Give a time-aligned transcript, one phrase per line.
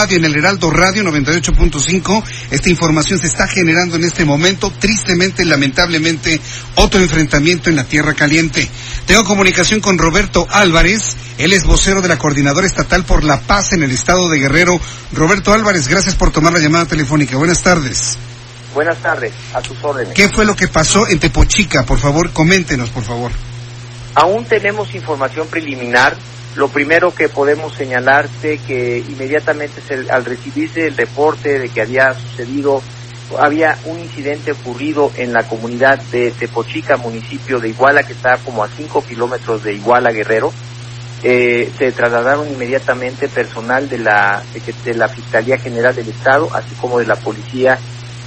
[0.00, 2.24] Radio en el Heraldo Radio 98.5.
[2.50, 4.72] Esta información se está generando en este momento.
[4.72, 6.40] Tristemente, lamentablemente,
[6.76, 8.66] otro enfrentamiento en la Tierra Caliente.
[9.04, 11.18] Tengo comunicación con Roberto Álvarez.
[11.36, 14.80] Él es vocero de la Coordinadora Estatal por la Paz en el Estado de Guerrero.
[15.12, 17.36] Roberto Álvarez, gracias por tomar la llamada telefónica.
[17.36, 18.16] Buenas tardes.
[18.72, 20.14] Buenas tardes, a tus órdenes.
[20.14, 21.84] ¿Qué fue lo que pasó en Tepochica?
[21.84, 23.32] Por favor, coméntenos, por favor.
[24.14, 26.16] Aún tenemos información preliminar.
[26.56, 32.82] Lo primero que podemos señalarte que inmediatamente al recibirse el reporte de que había sucedido,
[33.38, 38.64] había un incidente ocurrido en la comunidad de Tepochica, municipio de Iguala, que está como
[38.64, 40.52] a 5 kilómetros de Iguala, Guerrero.
[41.22, 44.42] Eh, se trasladaron inmediatamente personal de la,
[44.84, 47.78] de la Fiscalía General del Estado, así como de la Policía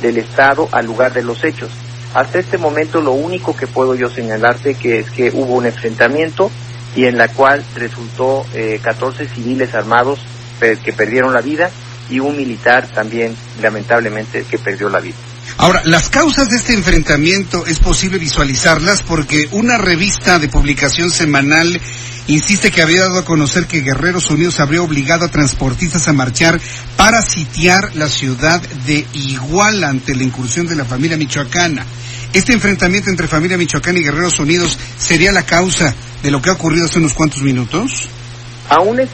[0.00, 1.70] del Estado al lugar de los hechos.
[2.14, 6.50] Hasta este momento lo único que puedo yo señalarte que es que hubo un enfrentamiento
[6.94, 10.20] y en la cual resultó eh, 14 civiles armados
[10.84, 11.70] que perdieron la vida
[12.08, 15.16] y un militar también lamentablemente que perdió la vida.
[15.58, 21.80] Ahora, las causas de este enfrentamiento es posible visualizarlas porque una revista de publicación semanal
[22.28, 26.60] insiste que había dado a conocer que Guerreros Unidos habría obligado a transportistas a marchar
[26.96, 31.84] para sitiar la ciudad de Iguala ante la incursión de la familia michoacana.
[32.32, 36.54] Este enfrentamiento entre familia michoacana y Guerreros Unidos sería la causa de lo que ha
[36.54, 38.08] ocurrido hace unos cuantos minutos.
[38.68, 39.08] Aún es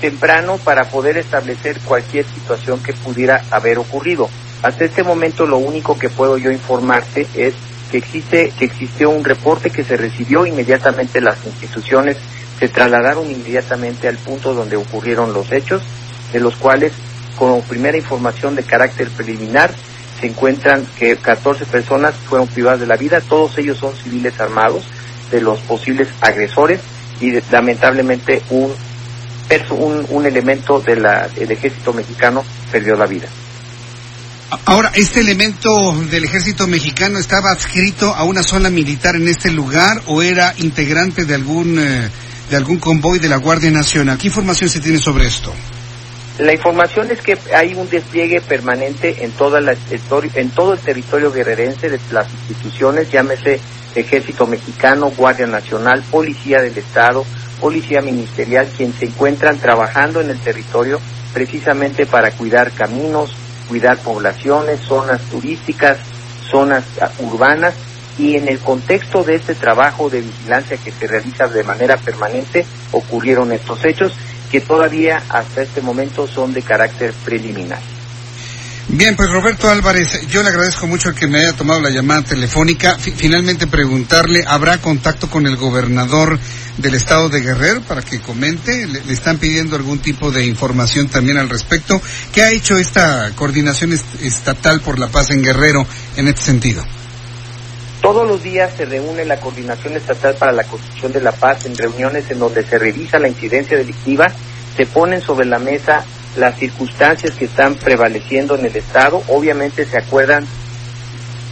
[0.00, 4.28] temprano para poder establecer cualquier situación que pudiera haber ocurrido.
[4.62, 7.54] Hasta este momento lo único que puedo yo informarte es
[7.90, 12.16] que existe que existió un reporte que se recibió inmediatamente las instituciones
[12.58, 15.82] se trasladaron inmediatamente al punto donde ocurrieron los hechos,
[16.32, 16.92] de los cuales
[17.36, 19.72] como primera información de carácter preliminar
[20.20, 24.84] se encuentran que 14 personas fueron privadas de la vida, todos ellos son civiles armados
[25.32, 26.78] de los posibles agresores
[27.20, 28.72] y de- lamentablemente un,
[29.70, 33.26] un, un elemento de la- del ejército mexicano perdió la vida.
[34.66, 35.70] Ahora, ¿este elemento
[36.10, 41.24] del ejército mexicano estaba adscrito a una zona militar en este lugar o era integrante
[41.24, 42.10] de algún, eh,
[42.50, 44.18] de algún convoy de la Guardia Nacional?
[44.18, 45.52] ¿Qué información se tiene sobre esto?
[46.38, 49.74] La información es que hay un despliegue permanente en, toda la,
[50.34, 53.58] en todo el territorio guerrerense de las instituciones, llámese
[53.94, 57.24] Ejército Mexicano, Guardia Nacional, Policía del Estado,
[57.60, 61.00] Policía Ministerial, quien se encuentran trabajando en el territorio
[61.32, 63.34] precisamente para cuidar caminos,
[63.68, 65.98] cuidar poblaciones, zonas turísticas,
[66.50, 67.74] zonas ah, urbanas
[68.18, 72.66] y en el contexto de este trabajo de vigilancia que se realiza de manera permanente
[72.92, 74.12] ocurrieron estos hechos
[74.50, 77.80] que todavía hasta este momento son de carácter preliminar.
[78.94, 82.96] Bien, pues Roberto Álvarez, yo le agradezco mucho que me haya tomado la llamada telefónica.
[82.98, 86.38] Fi- finalmente preguntarle, ¿habrá contacto con el gobernador
[86.76, 88.86] del estado de Guerrero para que comente?
[88.86, 92.02] ¿Le, están pidiendo algún tipo de información también al respecto?
[92.34, 95.86] ¿Qué ha hecho esta coordinación est- estatal por la paz en Guerrero
[96.16, 96.84] en este sentido?
[98.02, 101.76] Todos los días se reúne la Coordinación Estatal para la Construcción de la Paz en
[101.78, 104.26] reuniones en donde se revisa la incidencia delictiva,
[104.76, 106.04] se ponen sobre la mesa
[106.36, 110.46] las circunstancias que están prevaleciendo en el Estado, obviamente se acuerdan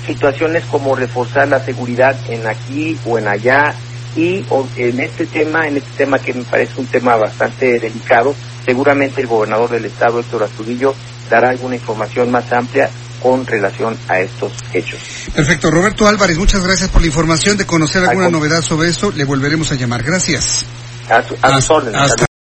[0.07, 3.75] situaciones como reforzar la seguridad en aquí o en allá
[4.17, 4.45] y
[4.77, 9.29] en este tema, en este tema que me parece un tema bastante delicado, seguramente el
[9.29, 10.95] gobernador del Estado, Héctor Astudillo,
[11.31, 12.91] dará alguna información más amplia
[13.23, 14.99] con relación a estos hechos.
[15.35, 17.57] Perfecto, Roberto Álvarez, muchas gracias por la información.
[17.57, 20.03] De conocer alguna novedad sobre esto, le volveremos a llamar.
[20.03, 20.65] Gracias.
[21.09, 22.01] A, su- a sus órdenes.
[22.01, 22.30] hasta